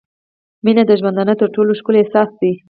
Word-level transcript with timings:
•مینه 0.63 0.83
د 0.87 0.91
ژوندانه 0.99 1.33
تر 1.41 1.47
ټولو 1.55 1.71
ښکلی 1.79 1.99
احساس 2.01 2.29
دی. 2.41 2.51